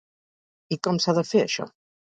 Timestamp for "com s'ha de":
0.89-1.27